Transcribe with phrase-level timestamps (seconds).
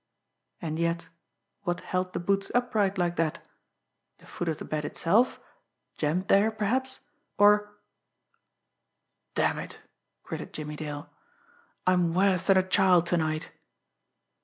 [0.59, 1.09] And yet
[1.61, 3.47] what held the boots upright like that?
[4.17, 5.39] The foot of the bed itself?
[5.95, 7.01] Jammed there, perhaps?
[7.37, 7.77] Or
[9.35, 9.77] "Damn it!"
[10.23, 11.07] gritted Jimmie Dale.
[11.85, 13.51] "I'm worse than a child to night!"